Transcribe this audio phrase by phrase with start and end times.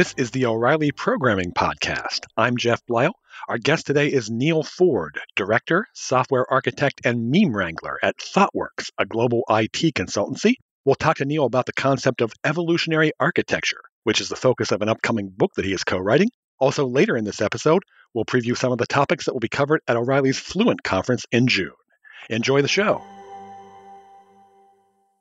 [0.00, 2.20] This is the O'Reilly Programming Podcast.
[2.34, 3.12] I'm Jeff Bleiel.
[3.50, 9.04] Our guest today is Neal Ford, Director, Software Architect, and Meme Wrangler at ThoughtWorks, a
[9.04, 10.54] global IT consultancy.
[10.86, 14.80] We'll talk to Neal about the concept of evolutionary architecture, which is the focus of
[14.80, 16.30] an upcoming book that he is co writing.
[16.58, 17.82] Also, later in this episode,
[18.14, 21.46] we'll preview some of the topics that will be covered at O'Reilly's Fluent Conference in
[21.46, 21.72] June.
[22.30, 23.02] Enjoy the show.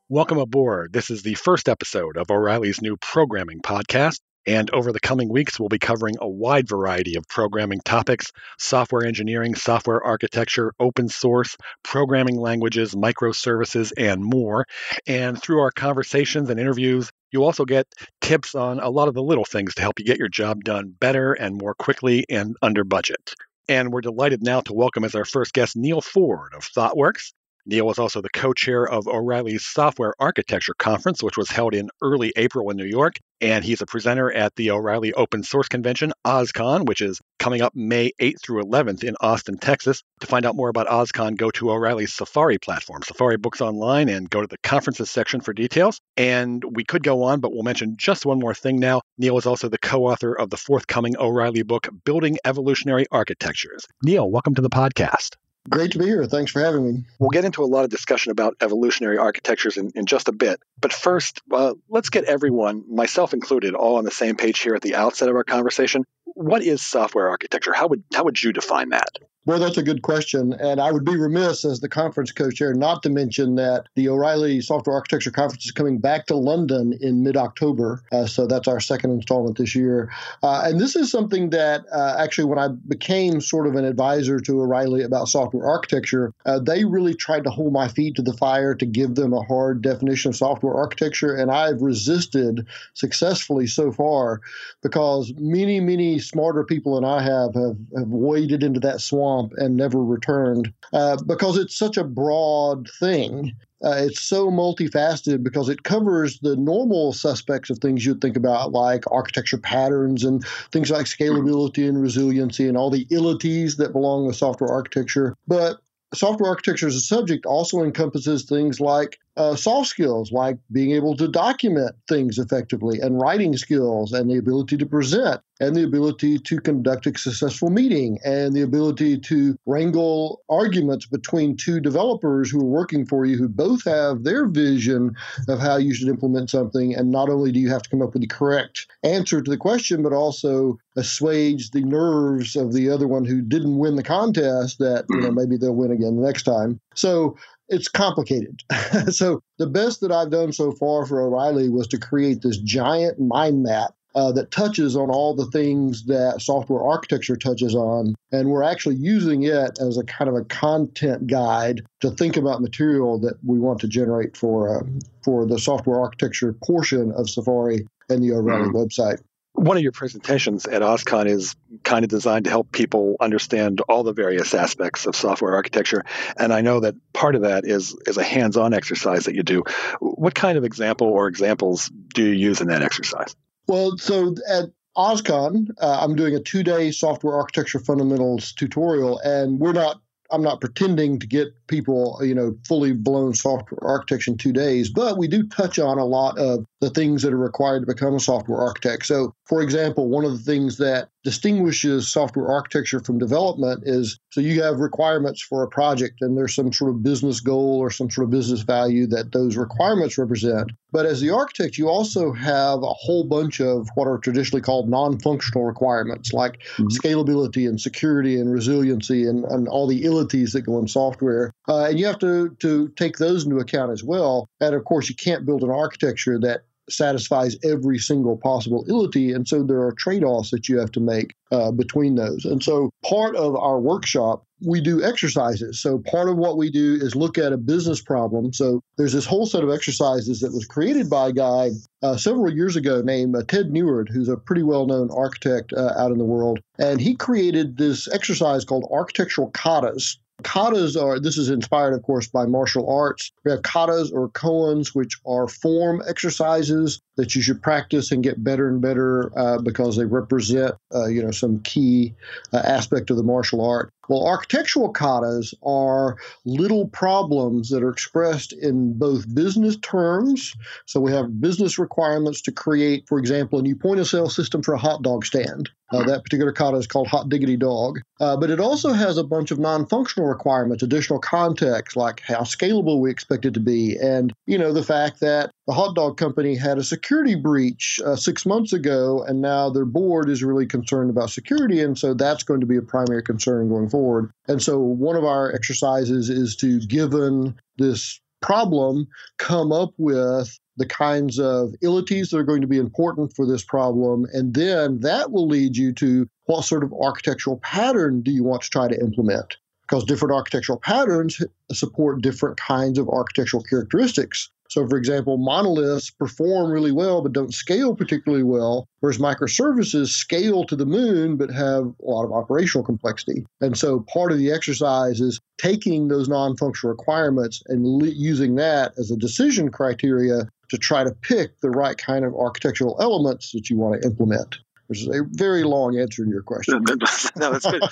[0.08, 0.94] Welcome aboard.
[0.94, 4.20] This is the first episode of O'Reilly's new programming podcast.
[4.50, 9.06] And over the coming weeks, we'll be covering a wide variety of programming topics software
[9.06, 14.66] engineering, software architecture, open source, programming languages, microservices, and more.
[15.06, 17.86] And through our conversations and interviews, you'll also get
[18.22, 20.96] tips on a lot of the little things to help you get your job done
[21.00, 23.36] better and more quickly and under budget.
[23.68, 27.34] And we're delighted now to welcome as our first guest Neal Ford of ThoughtWorks.
[27.70, 31.92] Neal was also the co chair of O'Reilly's Software Architecture Conference, which was held in
[32.02, 33.18] early April in New York.
[33.42, 37.76] And he's a presenter at the O'Reilly Open Source Convention, OSCON, which is coming up
[37.76, 40.02] May 8th through 11th in Austin, Texas.
[40.22, 44.28] To find out more about OSCON, go to O'Reilly's Safari platform, Safari Books Online, and
[44.28, 46.02] go to the conferences section for details.
[46.18, 49.02] And we could go on, but we'll mention just one more thing now.
[49.20, 53.86] Neal is also the co author of the forthcoming O'Reilly book, Building Evolutionary Architectures.
[54.02, 55.36] Neal, welcome to the podcast.
[55.70, 56.26] Great to be here.
[56.26, 57.04] Thanks for having me.
[57.20, 60.60] We'll get into a lot of discussion about evolutionary architectures in, in just a bit.
[60.82, 64.82] But first, uh, let's get everyone, myself included, all on the same page here at
[64.82, 66.06] the outset of our conversation.
[66.26, 67.74] What is software architecture?
[67.74, 69.10] How would, how would you define that?
[69.46, 70.54] Well, that's a good question.
[70.54, 74.10] And I would be remiss as the conference co chair not to mention that the
[74.10, 78.04] O'Reilly Software Architecture Conference is coming back to London in mid October.
[78.12, 80.12] Uh, so that's our second installment this year.
[80.44, 84.40] Uh, and this is something that uh, actually, when I became sort of an advisor
[84.42, 88.34] to O'Reilly about software architecture, uh, they really tried to hold my feet to the
[88.34, 91.34] fire to give them a hard definition of software architecture.
[91.34, 94.42] And I've resisted successfully so far
[94.84, 99.54] because many, many smarter people than I have have, have waded into that swamp swamp
[99.58, 103.56] and never returned uh, because it's such a broad thing.
[103.84, 108.74] Uh, it's so multifaceted because it covers the normal suspects of things you'd think about,
[108.74, 114.28] like architecture patterns and things like scalability and resiliency and all the ilities that belong
[114.28, 115.34] with software architecture.
[115.48, 115.78] But
[116.14, 121.16] software architecture as a subject also encompasses things like uh, soft skills like being able
[121.16, 126.38] to document things effectively and writing skills and the ability to present and the ability
[126.40, 132.60] to conduct a successful meeting and the ability to wrangle arguments between two developers who
[132.60, 135.16] are working for you who both have their vision
[135.48, 136.94] of how you should implement something.
[136.94, 139.58] And not only do you have to come up with the correct answer to the
[139.58, 144.80] question but also assuage the nerves of the other one who didn't win the contest
[144.80, 146.80] that you know maybe they'll win again the next time.
[146.94, 147.38] So
[147.70, 148.62] it's complicated.
[149.10, 153.20] so the best that I've done so far for O'Reilly was to create this giant
[153.20, 158.16] mind map uh, that touches on all the things that software architecture touches on.
[158.32, 162.62] And we're actually using it as a kind of a content guide to think about
[162.62, 164.84] material that we want to generate for, uh,
[165.24, 168.78] for the software architecture portion of Safari and the O'Reilly mm-hmm.
[168.78, 169.22] website
[169.54, 174.04] one of your presentations at OSCON is kind of designed to help people understand all
[174.04, 176.06] the various aspects of software architecture.
[176.38, 179.44] And I know that part of that is, is a hands on exercise that you
[179.44, 179.64] do.
[180.00, 183.36] What kind of example or examples do you use in that exercise?
[183.68, 184.66] Well, so at
[184.96, 190.02] OSCON, uh, I'm doing a two day software architecture fundamentals tutorial, and we're not
[190.32, 194.90] I'm not pretending to get people, you know, fully blown software architecture in two days,
[194.90, 198.16] but we do touch on a lot of the things that are required to become
[198.16, 199.06] a software architect.
[199.06, 204.42] So, for example, one of the things that distinguishes software architecture from development is so
[204.42, 208.10] you have requirements for a project and there's some sort of business goal or some
[208.10, 210.72] sort of business value that those requirements represent.
[210.92, 214.90] But as the architect, you also have a whole bunch of what are traditionally called
[214.90, 216.88] non functional requirements like mm-hmm.
[216.88, 221.54] scalability and security and resiliency and, and all the ilities that go in software.
[221.70, 224.48] Uh, and you have to, to take those into account as well.
[224.60, 229.36] And of course, you can't build an architecture that satisfies every single possible ility.
[229.36, 232.46] And so there are trade offs that you have to make uh, between those.
[232.46, 235.80] And so part of our workshop, we do exercises.
[235.80, 238.52] So part of what we do is look at a business problem.
[238.52, 241.70] So there's this whole set of exercises that was created by a guy
[242.02, 245.94] uh, several years ago named uh, Ted Neward, who's a pretty well known architect uh,
[245.98, 246.60] out in the world.
[246.78, 250.18] And he created this exercise called architectural katas.
[250.44, 253.32] Katas are, this is inspired, of course, by martial arts.
[253.44, 258.42] We have katas or koans, which are form exercises that you should practice and get
[258.44, 262.14] better and better uh, because they represent, uh, you know, some key
[262.54, 263.92] uh, aspect of the martial art.
[264.08, 270.56] Well, architectural katas are little problems that are expressed in both business terms.
[270.86, 274.64] So we have business requirements to create, for example, a new point of sale system
[274.64, 275.70] for a hot dog stand.
[275.92, 278.00] Uh, that particular kata is called Hot Diggity Dog.
[278.20, 282.42] Uh, but it also has a bunch of non functional requirements, additional context, like how
[282.42, 283.98] scalable we expect it to be.
[283.98, 288.16] And, you know, the fact that the hot dog company had a security breach uh,
[288.16, 291.82] six months ago, and now their board is really concerned about security.
[291.82, 294.32] And so that's going to be a primary concern going forward.
[294.48, 299.08] And so one of our exercises is to, given this problem,
[299.38, 303.64] come up with the kinds of ilities that are going to be important for this
[303.64, 304.26] problem.
[304.34, 308.64] And then that will lead you to what sort of architectural pattern do you want
[308.64, 309.58] to try to implement?
[309.82, 311.42] Because different architectural patterns
[311.72, 314.50] support different kinds of architectural characteristics.
[314.70, 320.64] So, for example, monoliths perform really well but don't scale particularly well, whereas microservices scale
[320.66, 323.46] to the moon but have a lot of operational complexity.
[323.62, 328.94] And so, part of the exercise is taking those non functional requirements and using that
[328.98, 333.70] as a decision criteria to try to pick the right kind of architectural elements that
[333.70, 334.58] you want to implement
[334.90, 336.84] which is a very long answer to your question.
[337.36, 337.84] no, that's good.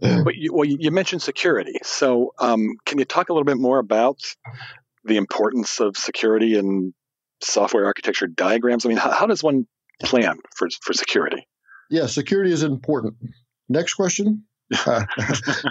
[0.24, 1.74] but you, well, you mentioned security.
[1.82, 4.20] So, um, can you talk a little bit more about
[5.04, 6.94] the importance of security in
[7.42, 8.86] software architecture diagrams?
[8.86, 9.66] I mean, how, how does one
[10.02, 11.46] plan for, for security?
[11.90, 13.16] Yeah, security is important.
[13.68, 14.44] Next question.
[14.86, 15.04] Uh,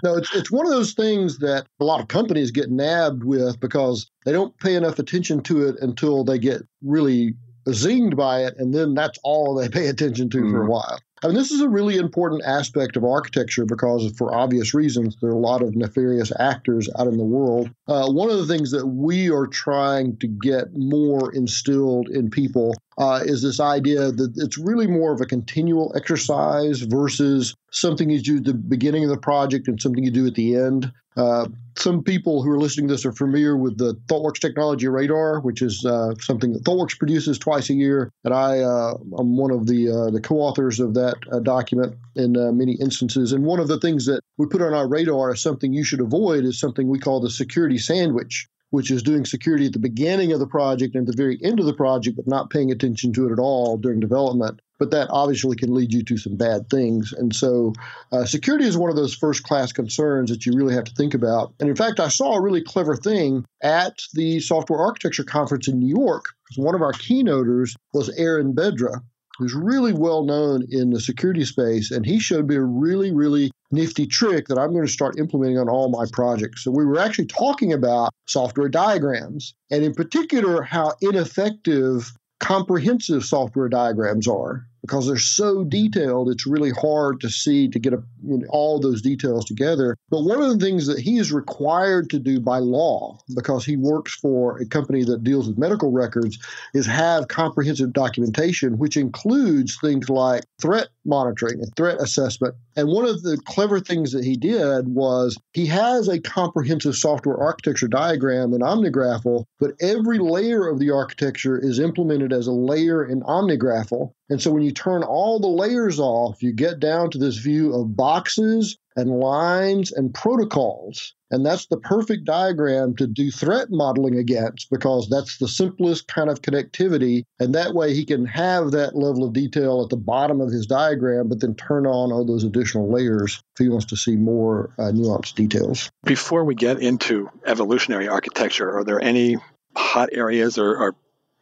[0.04, 3.60] no, it's it's one of those things that a lot of companies get nabbed with
[3.60, 7.34] because they don't pay enough attention to it until they get really
[7.68, 10.52] zinged by it, and then that's all they pay attention to mm.
[10.52, 10.72] for a mm-hmm.
[10.72, 11.00] while.
[11.24, 15.30] I mean, this is a really important aspect of architecture because, for obvious reasons, there
[15.32, 17.70] are a lot of nefarious actors out in the world.
[17.88, 22.74] Uh, one of the things that we are trying to get more instilled in people
[22.98, 28.22] uh, is this idea that it's really more of a continual exercise versus something you
[28.22, 30.92] do at the beginning of the project and something you do at the end.
[31.20, 35.42] Uh, some people who are listening to this are familiar with the ThoughtWorks Technology Radar,
[35.42, 39.52] which is uh, something that ThoughtWorks produces twice a year, and I uh, am one
[39.52, 43.34] of the uh, the co-authors of that uh, document in uh, many instances.
[43.34, 46.00] And one of the things that we put on our radar as something you should
[46.00, 50.32] avoid is something we call the security sandwich which is doing security at the beginning
[50.32, 53.12] of the project and at the very end of the project, but not paying attention
[53.12, 54.62] to it at all during development.
[54.80, 57.14] But that obviously can lead you to some bad things.
[57.14, 57.74] And so,
[58.12, 61.14] uh, security is one of those first class concerns that you really have to think
[61.14, 61.54] about.
[61.60, 65.80] And in fact, I saw a really clever thing at the Software Architecture Conference in
[65.80, 66.34] New York.
[66.56, 69.02] One of our keynoters was Aaron Bedra,
[69.38, 73.52] who's really well known in the security space, and he showed me a really, really
[73.72, 76.64] nifty trick that I'm going to start implementing on all my projects.
[76.64, 83.70] So we were actually talking about software diagrams, and in particular, how ineffective comprehensive software
[83.70, 88.38] diagrams are because they're so detailed, it's really hard to see to get a, you
[88.40, 89.98] know, all those details together.
[90.10, 93.78] But one of the things that he is required to do by law, because he
[93.78, 96.40] works for a company that deals with medical records,
[96.74, 102.56] is have comprehensive documentation, which includes things like threat monitoring and threat assessment.
[102.76, 107.38] And one of the clever things that he did was he has a comprehensive software
[107.38, 113.04] architecture diagram in OmniGraffle, but every layer of the architecture is implemented as a layer
[113.04, 114.12] in OmniGraffle.
[114.30, 117.74] And so when you turn all the layers off, you get down to this view
[117.74, 121.16] of boxes and lines and protocols.
[121.32, 126.30] And that's the perfect diagram to do threat modeling against because that's the simplest kind
[126.30, 127.24] of connectivity.
[127.40, 130.66] And that way he can have that level of detail at the bottom of his
[130.66, 134.74] diagram, but then turn on all those additional layers if he wants to see more
[134.80, 135.92] uh, nuanced details.
[136.04, 139.38] Before we get into evolutionary architecture, are there any
[139.76, 140.96] hot areas or, or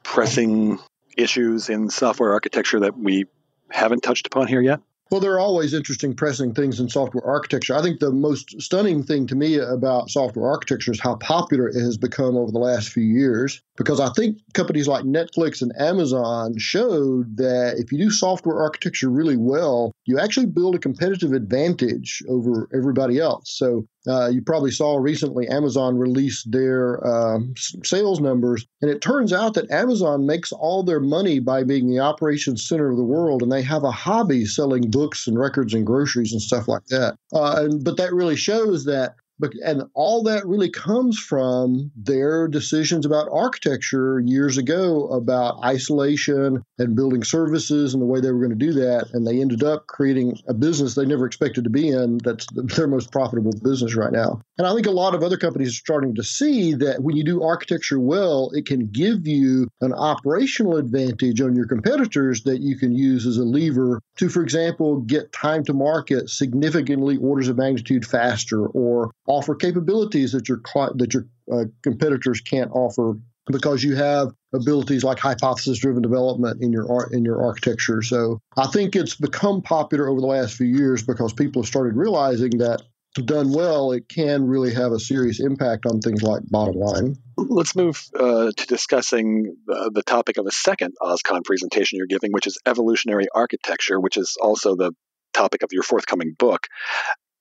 [0.04, 0.80] pressing
[1.18, 3.26] issues in software architecture that we
[3.70, 4.80] haven't touched upon here yet?
[5.10, 7.76] Well, there are always interesting, pressing things in software architecture.
[7.76, 11.80] I think the most stunning thing to me about software architecture is how popular it
[11.80, 13.62] has become over the last few years.
[13.78, 19.10] Because I think companies like Netflix and Amazon showed that if you do software architecture
[19.10, 23.56] really well, you actually build a competitive advantage over everybody else.
[23.56, 27.40] So uh, you probably saw recently Amazon released their uh,
[27.84, 32.00] sales numbers, and it turns out that Amazon makes all their money by being the
[32.00, 35.86] operations center of the world, and they have a hobby selling books and records and
[35.86, 37.16] groceries and stuff like that.
[37.34, 42.48] Uh, and, but that really shows that But, and all that really comes from their
[42.48, 48.40] decisions about architecture years ago about isolation and building services and the way they were
[48.40, 49.10] going to do that.
[49.14, 52.88] And they ended up creating a business they never expected to be in that's their
[52.88, 54.42] most profitable business right now.
[54.58, 57.24] And I think a lot of other companies are starting to see that when you
[57.24, 62.78] do architecture well, it can give you an operational advantage on your competitors that you
[62.78, 67.58] can use as a lever to, for example, get time to market significantly orders of
[67.58, 70.62] magnitude faster or offer capabilities that your
[70.96, 73.18] that your uh, competitors can't offer
[73.52, 78.02] because you have abilities like hypothesis driven development in your in your architecture.
[78.02, 81.96] So I think it's become popular over the last few years because people have started
[81.96, 82.82] realizing that
[83.26, 87.16] done well, it can really have a serious impact on things like bottom line.
[87.38, 92.32] Let's move uh, to discussing the, the topic of a second OSCON presentation you're giving,
[92.32, 94.92] which is evolutionary architecture, which is also the
[95.34, 96.68] topic of your forthcoming book.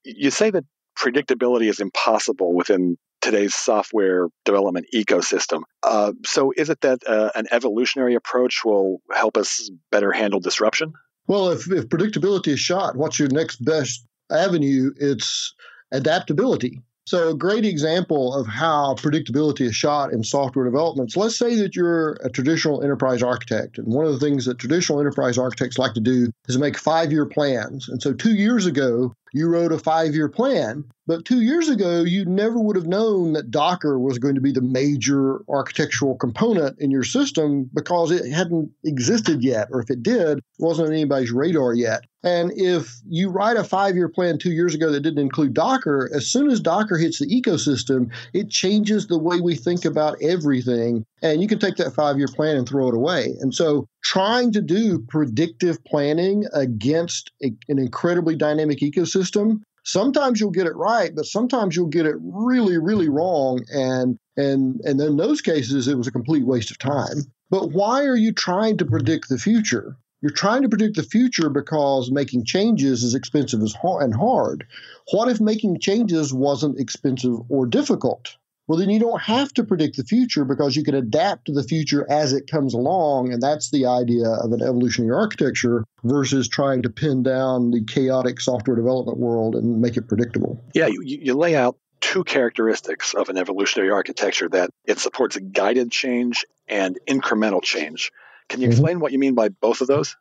[0.04, 0.64] You say that
[0.98, 5.62] predictability is impossible within today's software development ecosystem.
[5.82, 10.92] Uh, so, is it that uh, an evolutionary approach will help us better handle disruption?
[11.26, 14.92] Well, if, if predictability is shot, what's your next best avenue?
[14.96, 15.54] It's
[15.90, 16.82] adaptability.
[17.06, 21.12] So, a great example of how predictability is shot in software development.
[21.12, 23.78] So let's say that you're a traditional enterprise architect.
[23.78, 27.12] And one of the things that traditional enterprise architects like to do is make five
[27.12, 27.88] year plans.
[27.88, 30.84] And so, two years ago, you wrote a five year plan.
[31.06, 34.50] But two years ago, you never would have known that Docker was going to be
[34.50, 40.02] the major architectural component in your system because it hadn't existed yet, or if it
[40.02, 42.02] did, it wasn't on anybody's radar yet.
[42.24, 46.10] And if you write a five year plan two years ago that didn't include Docker,
[46.12, 51.06] as soon as Docker hits the ecosystem, it changes the way we think about everything.
[51.22, 53.36] And you can take that five year plan and throw it away.
[53.40, 60.50] And so trying to do predictive planning against a, an incredibly dynamic ecosystem sometimes you'll
[60.50, 65.16] get it right but sometimes you'll get it really really wrong and and and in
[65.16, 67.24] those cases it was a complete waste of time.
[67.50, 69.96] But why are you trying to predict the future?
[70.20, 74.66] You're trying to predict the future because making changes is expensive and hard.
[75.12, 79.96] What if making changes wasn't expensive or difficult well, then you don't have to predict
[79.96, 83.32] the future because you can adapt to the future as it comes along.
[83.32, 88.40] And that's the idea of an evolutionary architecture versus trying to pin down the chaotic
[88.40, 90.64] software development world and make it predictable.
[90.74, 95.90] Yeah, you, you lay out two characteristics of an evolutionary architecture that it supports guided
[95.90, 98.10] change and incremental change.
[98.48, 98.72] Can you mm-hmm.
[98.72, 99.02] explain mm-hmm.
[99.02, 100.16] what you mean by both of those?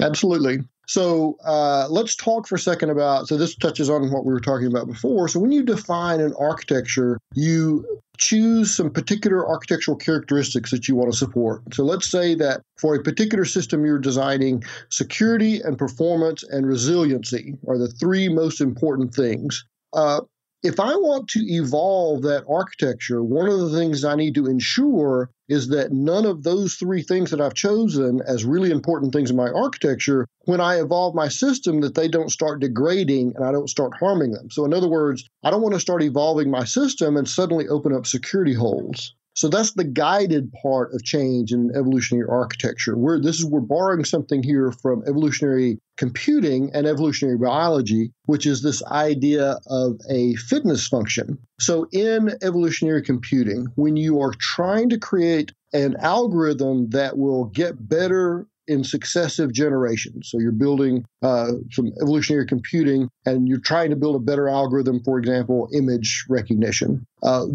[0.00, 0.58] Absolutely.
[0.86, 3.28] So uh, let's talk for a second about.
[3.28, 5.28] So this touches on what we were talking about before.
[5.28, 7.84] So when you define an architecture, you
[8.18, 11.62] choose some particular architectural characteristics that you want to support.
[11.74, 17.54] So let's say that for a particular system you're designing, security and performance and resiliency
[17.68, 19.64] are the three most important things.
[19.92, 20.20] Uh,
[20.62, 25.30] if I want to evolve that architecture, one of the things I need to ensure
[25.48, 29.36] is that none of those three things that I've chosen as really important things in
[29.36, 33.70] my architecture, when I evolve my system, that they don't start degrading and I don't
[33.70, 34.50] start harming them.
[34.50, 37.92] So, in other words, I don't want to start evolving my system and suddenly open
[37.92, 39.14] up security holes.
[39.36, 42.96] So that's the guided part of change in evolutionary architecture.
[42.96, 48.62] We're, this is we're borrowing something here from evolutionary computing and evolutionary biology, which is
[48.62, 51.38] this idea of a fitness function.
[51.60, 57.88] So in evolutionary computing, when you are trying to create an algorithm that will get
[57.88, 60.30] better in successive generations.
[60.30, 65.02] So you're building uh, some evolutionary computing and you're trying to build a better algorithm,
[65.04, 67.06] for example, image recognition.
[67.22, 67.46] Uh,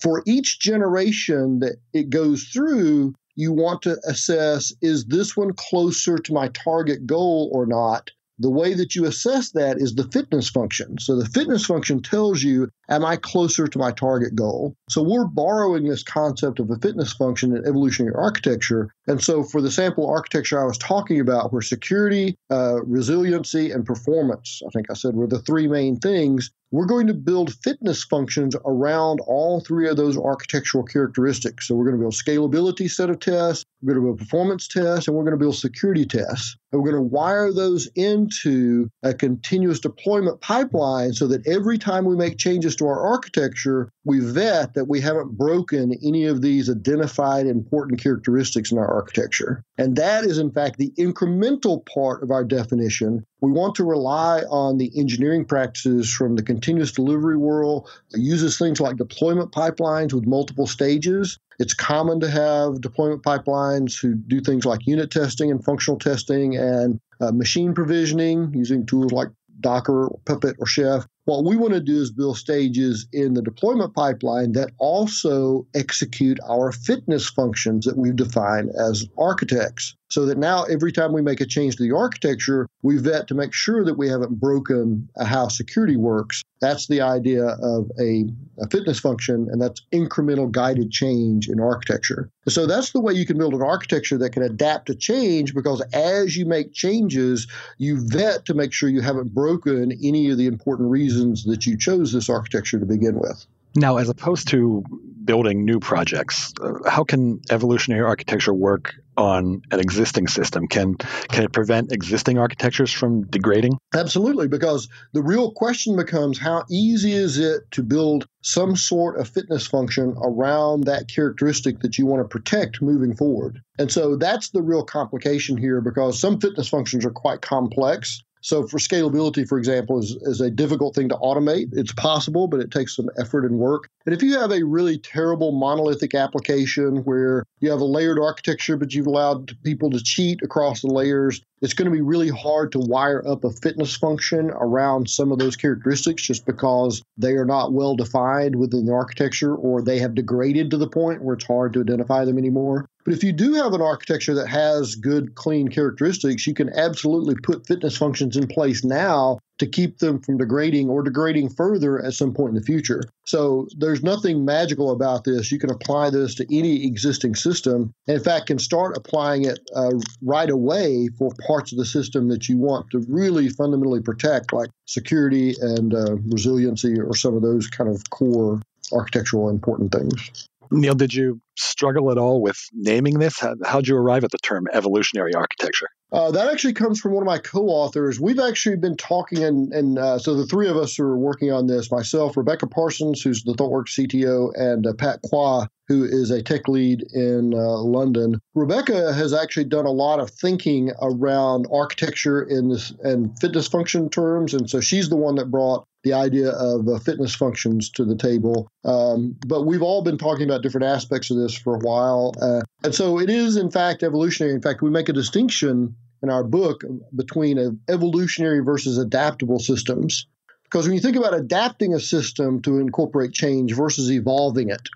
[0.00, 6.18] for each generation that it goes through, you want to assess is this one closer
[6.18, 8.10] to my target goal or not?
[8.38, 10.98] The way that you assess that is the fitness function.
[10.98, 14.74] So the fitness function tells you, am I closer to my target goal?
[14.88, 18.90] So we're borrowing this concept of a fitness function in evolutionary architecture.
[19.06, 23.84] And so for the sample architecture I was talking about, where security, uh, resiliency, and
[23.84, 28.04] performance, I think I said were the three main things, we're going to build fitness
[28.04, 31.66] functions around all three of those architectural characteristics.
[31.66, 35.08] So we're going to build scalability set of tests, we're going to build performance tests,
[35.08, 36.56] and we're going to build security tests.
[36.72, 42.04] And we're going to wire those into a continuous deployment pipeline so that every time
[42.04, 46.70] we make changes to our architecture, we vet that we haven't broken any of these
[46.70, 49.62] identified important characteristics in our architecture.
[49.76, 53.24] And that is, in fact, the incremental part of our definition.
[53.40, 58.58] We want to rely on the engineering practices from the continuous delivery world, it uses
[58.58, 61.38] things like deployment pipelines with multiple stages.
[61.58, 66.56] It's common to have deployment pipelines who do things like unit testing and functional testing
[66.56, 69.28] and uh, machine provisioning using tools like
[69.60, 71.06] Docker, Puppet, or Chef.
[71.28, 76.40] What we want to do is build stages in the deployment pipeline that also execute
[76.48, 79.94] our fitness functions that we've defined as architects.
[80.08, 83.34] So that now every time we make a change to the architecture, we vet to
[83.34, 86.42] make sure that we haven't broken uh, how security works.
[86.60, 88.24] That's the idea of a,
[88.58, 92.30] a fitness function, and that's incremental guided change in architecture.
[92.48, 95.80] So that's the way you can build an architecture that can adapt to change because
[95.92, 97.46] as you make changes,
[97.78, 101.76] you vet to make sure you haven't broken any of the important reasons that you
[101.76, 103.46] chose this architecture to begin with.
[103.76, 104.82] Now, as opposed to
[105.28, 110.66] building new projects, uh, how can evolutionary architecture work on an existing system?
[110.66, 113.76] Can can it prevent existing architectures from degrading?
[113.94, 119.28] Absolutely, because the real question becomes how easy is it to build some sort of
[119.28, 123.60] fitness function around that characteristic that you want to protect moving forward.
[123.78, 128.66] And so that's the real complication here because some fitness functions are quite complex so,
[128.66, 131.68] for scalability, for example, is, is a difficult thing to automate.
[131.72, 133.90] It's possible, but it takes some effort and work.
[134.06, 138.78] And if you have a really terrible monolithic application where you have a layered architecture,
[138.78, 142.72] but you've allowed people to cheat across the layers, it's going to be really hard
[142.72, 147.44] to wire up a fitness function around some of those characteristics just because they are
[147.44, 151.46] not well defined within the architecture or they have degraded to the point where it's
[151.46, 152.86] hard to identify them anymore.
[153.08, 157.36] But if you do have an architecture that has good, clean characteristics, you can absolutely
[157.36, 162.12] put fitness functions in place now to keep them from degrading or degrading further at
[162.12, 163.00] some point in the future.
[163.24, 165.50] So there's nothing magical about this.
[165.50, 167.94] You can apply this to any existing system.
[168.06, 172.28] And in fact, can start applying it uh, right away for parts of the system
[172.28, 177.40] that you want to really fundamentally protect, like security and uh, resiliency or some of
[177.40, 178.60] those kind of core
[178.92, 180.47] architectural important things.
[180.70, 183.38] Neal, did you struggle at all with naming this?
[183.38, 185.88] How, how'd you arrive at the term evolutionary architecture?
[186.10, 188.18] Uh, that actually comes from one of my co-authors.
[188.18, 191.66] We've actually been talking, and, and uh, so the three of us are working on
[191.66, 191.90] this.
[191.90, 196.66] Myself, Rebecca Parsons, who's the ThoughtWorks CTO, and uh, Pat Kua, who is a tech
[196.66, 198.40] lead in uh, London.
[198.54, 204.08] Rebecca has actually done a lot of thinking around architecture in this and fitness function
[204.08, 208.04] terms, and so she's the one that brought the idea of uh, fitness functions to
[208.04, 208.68] the table.
[208.84, 212.34] Um, but we've all been talking about different aspects of this for a while.
[212.40, 214.54] Uh, and so it is, in fact, evolutionary.
[214.54, 216.82] In fact, we make a distinction in our book
[217.14, 220.26] between evolutionary versus adaptable systems.
[220.64, 224.88] Because when you think about adapting a system to incorporate change versus evolving it,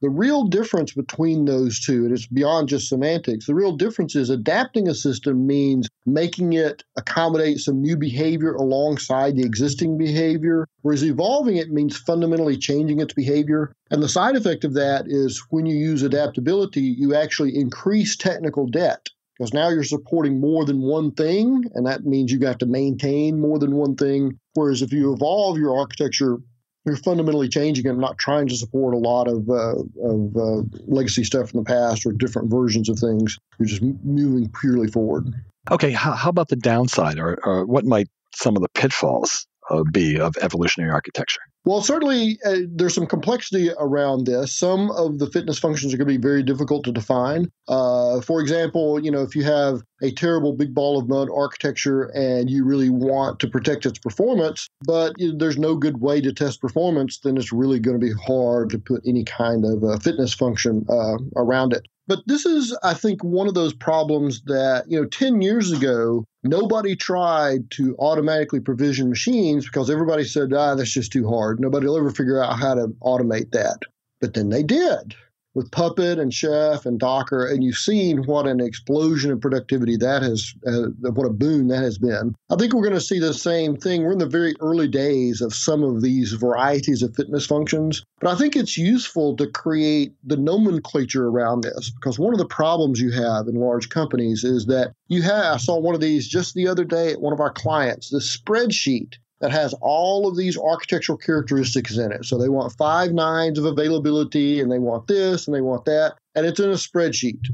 [0.00, 4.30] the real difference between those two, and it's beyond just semantics, the real difference is
[4.30, 11.02] adapting a system means making it accommodate some new behavior alongside the existing behavior, whereas
[11.02, 13.72] evolving it means fundamentally changing its behavior.
[13.90, 18.66] And the side effect of that is when you use adaptability, you actually increase technical
[18.66, 19.08] debt
[19.38, 23.40] because now you're supporting more than one thing, and that means you have to maintain
[23.40, 24.38] more than one thing.
[24.54, 26.38] Whereas if you evolve your architecture
[26.88, 31.24] you're fundamentally changing it, not trying to support a lot of, uh, of uh, legacy
[31.24, 33.38] stuff from the past or different versions of things.
[33.58, 35.32] You're just moving purely forward.
[35.70, 39.82] Okay, how, how about the downside, or, or what might some of the pitfalls uh,
[39.92, 41.42] be of evolutionary architecture?
[41.64, 44.56] Well, certainly uh, there's some complexity around this.
[44.56, 47.50] Some of the fitness functions are going to be very difficult to define.
[47.66, 52.04] Uh, for example, you know, if you have a terrible big ball of mud architecture
[52.14, 56.20] and you really want to protect its performance, but you know, there's no good way
[56.20, 59.84] to test performance, then it's really going to be hard to put any kind of
[59.84, 61.86] uh, fitness function uh, around it.
[62.08, 66.24] But this is, I think, one of those problems that, you know, 10 years ago,
[66.42, 71.60] nobody tried to automatically provision machines because everybody said, ah, that's just too hard.
[71.60, 73.80] Nobody will ever figure out how to automate that.
[74.20, 75.14] But then they did
[75.58, 80.22] with Puppet and Chef and Docker, and you've seen what an explosion of productivity that
[80.22, 82.36] has, uh, what a boon that has been.
[82.48, 84.04] I think we're going to see the same thing.
[84.04, 88.30] We're in the very early days of some of these varieties of fitness functions, but
[88.30, 93.00] I think it's useful to create the nomenclature around this because one of the problems
[93.00, 96.54] you have in large companies is that you have, I saw one of these just
[96.54, 100.58] the other day at one of our clients, the spreadsheet that has all of these
[100.58, 102.24] architectural characteristics in it.
[102.24, 106.16] So they want five nines of availability and they want this and they want that.
[106.34, 107.46] And it's in a spreadsheet.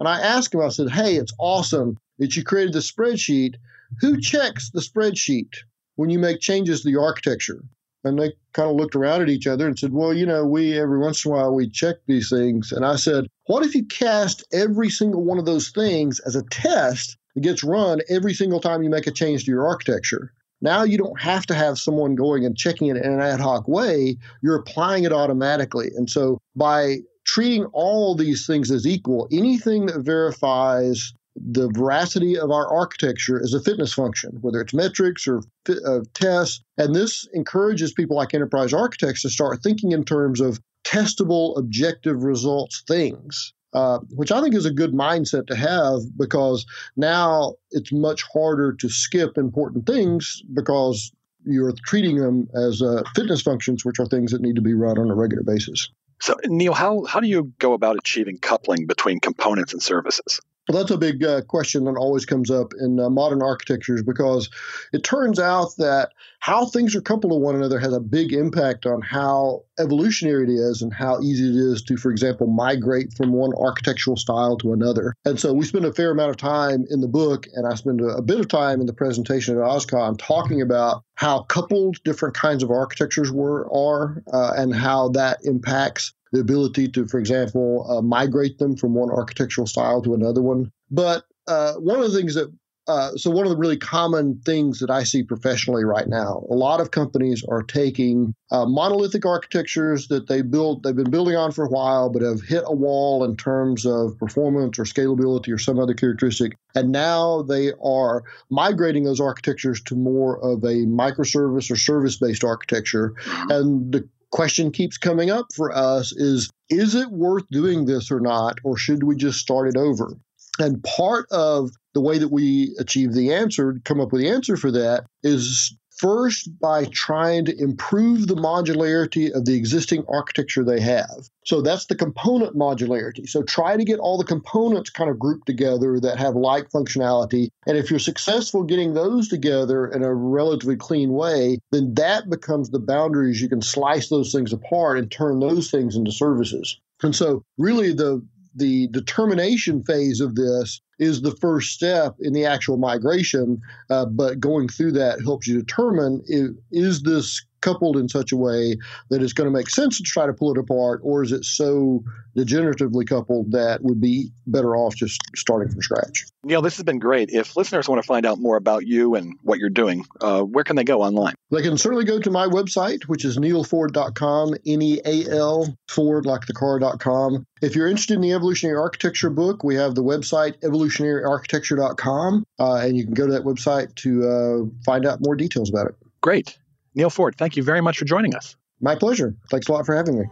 [0.00, 3.54] And I asked him, I said, Hey, it's awesome that you created the spreadsheet.
[4.00, 5.54] Who checks the spreadsheet
[5.96, 7.62] when you make changes to the architecture?
[8.04, 10.78] And they kind of looked around at each other and said, Well, you know, we
[10.78, 12.72] every once in a while we check these things.
[12.72, 16.44] And I said, What if you cast every single one of those things as a
[16.44, 20.32] test that gets run every single time you make a change to your architecture?
[20.60, 23.68] Now you don't have to have someone going and checking it in an ad hoc
[23.68, 24.16] way.
[24.42, 25.88] You're applying it automatically.
[25.96, 32.50] And so by treating all these things as equal, anything that verifies the veracity of
[32.50, 35.42] our architecture is a fitness function, whether it's metrics or
[35.86, 36.62] uh, tests.
[36.76, 42.24] And this encourages people like enterprise architects to start thinking in terms of testable, objective
[42.24, 43.52] results things.
[43.74, 46.64] Uh, which I think is a good mindset to have because
[46.96, 51.12] now it's much harder to skip important things because
[51.44, 54.98] you're treating them as uh, fitness functions, which are things that need to be run
[54.98, 55.90] on a regular basis.
[56.20, 60.40] So, Neal, how, how do you go about achieving coupling between components and services?
[60.68, 64.50] Well, that's a big uh, question that always comes up in uh, modern architectures because
[64.92, 68.84] it turns out that how things are coupled to one another has a big impact
[68.84, 73.32] on how evolutionary it is and how easy it is to, for example, migrate from
[73.32, 75.14] one architectural style to another.
[75.24, 78.02] And so we spend a fair amount of time in the book, and I spend
[78.02, 82.34] a, a bit of time in the presentation at OSCON talking about how coupled different
[82.34, 87.86] kinds of architectures were are uh, and how that impacts the ability to, for example,
[87.90, 90.70] uh, migrate them from one architectural style to another one.
[90.90, 92.52] But uh, one of the things that
[92.88, 96.54] uh, so one of the really common things that I see professionally right now, a
[96.54, 101.52] lot of companies are taking uh, monolithic architectures that they built, they've been building on
[101.52, 105.58] for a while, but have hit a wall in terms of performance or scalability or
[105.58, 111.70] some other characteristic, and now they are migrating those architectures to more of a microservice
[111.70, 113.50] or service-based architecture, mm-hmm.
[113.50, 118.20] and the question keeps coming up for us is is it worth doing this or
[118.20, 120.12] not, or should we just start it over?
[120.58, 124.56] And part of the way that we achieve the answer, come up with the answer
[124.56, 130.80] for that, is first by trying to improve the modularity of the existing architecture they
[130.80, 131.28] have.
[131.44, 133.28] So that's the component modularity.
[133.28, 137.48] So try to get all the components kind of grouped together that have like functionality.
[137.66, 142.70] And if you're successful getting those together in a relatively clean way, then that becomes
[142.70, 143.40] the boundaries.
[143.40, 146.78] You can slice those things apart and turn those things into services.
[147.02, 148.22] And so, really, the
[148.58, 153.60] the determination phase of this is the first step in the actual migration.
[153.88, 158.36] Uh, but going through that helps you determine is, is this coupled in such a
[158.36, 158.76] way
[159.10, 161.44] that it's going to make sense to try to pull it apart, or is it
[161.44, 162.02] so
[162.36, 166.26] degeneratively coupled that would be better off just starting from scratch?
[166.44, 167.30] Neal, this has been great.
[167.30, 170.64] If listeners want to find out more about you and what you're doing, uh, where
[170.64, 171.34] can they go online?
[171.50, 176.26] They can certainly go to my website, which is nealford.com, N E A L, Ford,
[176.26, 177.44] like the car.com.
[177.60, 182.96] If you're interested in the evolutionary architecture book, we have the website evolutionaryarchitecture.com, uh, and
[182.96, 185.96] you can go to that website to uh, find out more details about it.
[186.20, 186.58] Great.
[186.98, 188.56] Neal Ford, thank you very much for joining us.
[188.80, 189.36] My pleasure.
[189.52, 190.24] Thanks a lot for having me.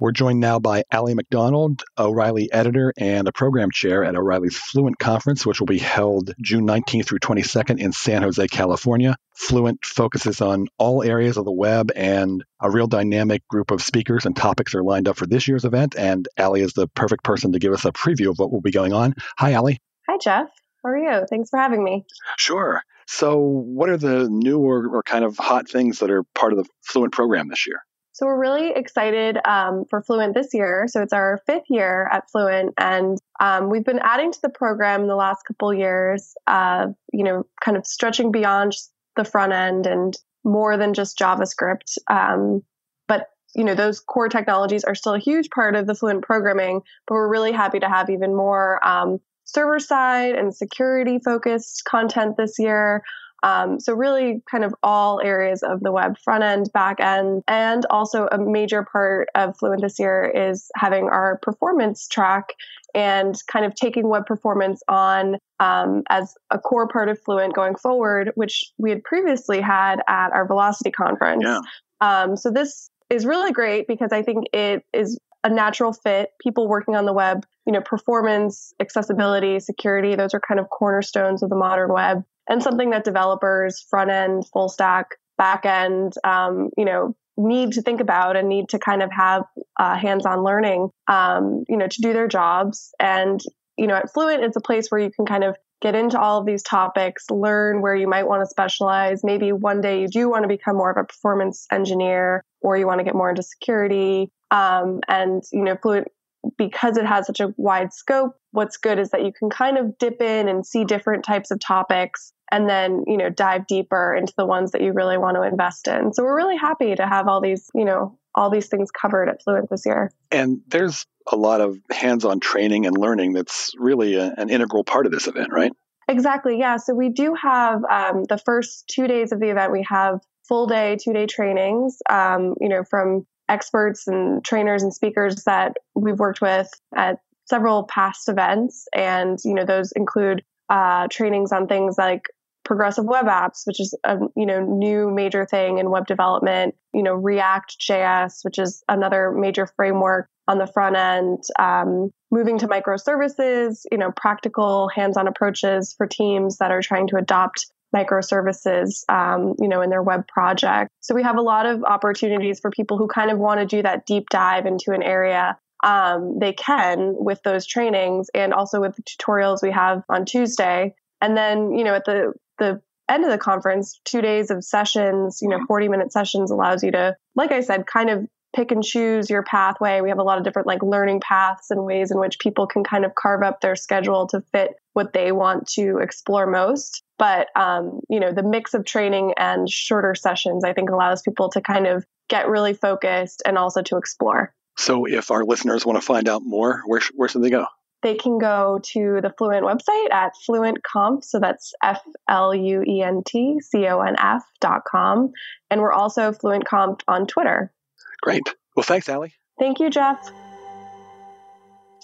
[0.00, 4.98] We're joined now by Allie McDonald, O'Reilly editor and a program chair at O'Reilly's Fluent
[4.98, 9.16] Conference, which will be held June 19th through 22nd in San Jose, California.
[9.36, 14.26] Fluent focuses on all areas of the web, and a real dynamic group of speakers
[14.26, 15.94] and topics are lined up for this year's event.
[15.96, 18.72] And Allie is the perfect person to give us a preview of what will be
[18.72, 19.14] going on.
[19.38, 19.78] Hi, Allie.
[20.08, 20.48] Hi, Jeff.
[20.82, 21.26] How are you?
[21.30, 22.04] Thanks for having me.
[22.36, 22.82] Sure.
[23.06, 26.58] So, what are the new or, or kind of hot things that are part of
[26.58, 27.80] the Fluent program this year?
[28.12, 30.86] So, we're really excited um, for Fluent this year.
[30.88, 35.02] So, it's our fifth year at Fluent, and um, we've been adding to the program
[35.02, 38.72] in the last couple years, uh, you know, kind of stretching beyond
[39.14, 40.14] the front end and
[40.44, 41.98] more than just JavaScript.
[42.10, 42.62] Um,
[43.06, 46.82] but you know those core technologies are still a huge part of the fluent programming
[47.06, 52.36] but we're really happy to have even more um, server side and security focused content
[52.36, 53.02] this year.
[53.42, 57.86] Um, so really kind of all areas of the web front end, back end, and
[57.90, 62.54] also a major part of Fluent this year is having our performance track
[62.94, 67.76] and kind of taking web performance on um, as a core part of Fluent going
[67.76, 71.44] forward, which we had previously had at our Velocity conference.
[71.44, 71.60] Yeah.
[72.00, 76.30] Um, so this is really great because I think it is a natural fit.
[76.40, 81.42] People working on the web, you know, performance, accessibility, security, those are kind of cornerstones
[81.42, 85.06] of the modern web and something that developers, front end, full stack,
[85.38, 89.44] back end, um, you know, need to think about and need to kind of have
[89.78, 92.90] uh, hands-on learning, um, you know, to do their jobs.
[92.98, 93.40] And
[93.78, 96.40] you know, at Fluent, it's a place where you can kind of get into all
[96.40, 99.22] of these topics, learn where you might want to specialize.
[99.22, 102.86] Maybe one day you do want to become more of a performance engineer, or you
[102.86, 104.30] want to get more into security.
[104.50, 106.08] Um, and you know, Fluent
[106.56, 109.98] because it has such a wide scope, what's good is that you can kind of
[109.98, 114.32] dip in and see different types of topics and then, you know, dive deeper into
[114.36, 116.12] the ones that you really want to invest in.
[116.12, 119.42] So we're really happy to have all these, you know, all these things covered at
[119.42, 120.10] Fluent this year.
[120.30, 125.06] And there's a lot of hands-on training and learning that's really a, an integral part
[125.06, 125.72] of this event, right?
[126.08, 126.58] Exactly.
[126.58, 126.76] Yeah.
[126.76, 129.72] So we do have um, the first two days of the event.
[129.72, 131.98] We have full day, two day trainings.
[132.08, 137.84] Um, you know, from experts and trainers and speakers that we've worked with at several
[137.84, 142.22] past events, and you know those include uh, trainings on things like
[142.64, 146.74] progressive web apps, which is a you know new major thing in web development.
[146.92, 151.44] You know React JS, which is another major framework on the front end.
[151.58, 157.16] Um, moving to microservices, you know practical hands-on approaches for teams that are trying to
[157.16, 160.90] adopt microservices, um, you know, in their web project.
[161.00, 163.82] So we have a lot of opportunities for people who kind of want to do
[163.82, 165.58] that deep dive into an area.
[165.84, 170.94] Um, they can with those trainings and also with the tutorials we have on Tuesday.
[171.20, 175.40] And then, you know, at the the end of the conference, two days of sessions,
[175.42, 178.82] you know, 40 minute sessions allows you to, like I said, kind of pick and
[178.82, 180.00] choose your pathway.
[180.00, 182.84] We have a lot of different like learning paths and ways in which people can
[182.84, 187.02] kind of carve up their schedule to fit what they want to explore most.
[187.18, 191.50] But um, you know, the mix of training and shorter sessions, I think, allows people
[191.50, 194.54] to kind of get really focused and also to explore.
[194.78, 197.66] So, if our listeners want to find out more, where where should they go?
[198.02, 201.24] They can go to the Fluent website at fluentconf.
[201.24, 205.32] So that's F L U E N T C O N F dot com.
[205.70, 207.72] And we're also Fluent Conf on Twitter.
[208.22, 208.42] Great.
[208.74, 209.34] Well, thanks, Allie.
[209.58, 210.30] Thank you, Jeff.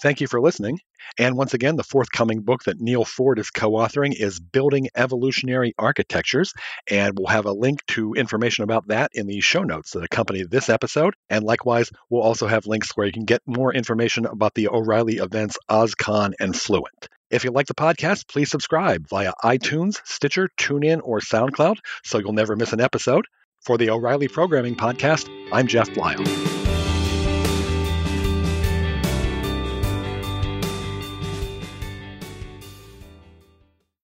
[0.01, 0.79] Thank you for listening.
[1.17, 5.73] And once again, the forthcoming book that Neal Ford is co authoring is Building Evolutionary
[5.77, 6.53] Architectures.
[6.89, 10.43] And we'll have a link to information about that in the show notes that accompany
[10.43, 11.15] this episode.
[11.29, 15.17] And likewise, we'll also have links where you can get more information about the O'Reilly
[15.17, 17.07] events OSCON and Fluent.
[17.29, 22.33] If you like the podcast, please subscribe via iTunes, Stitcher, TuneIn, or SoundCloud so you'll
[22.33, 23.25] never miss an episode.
[23.63, 26.52] For the O'Reilly Programming Podcast, I'm Jeff Bleiel.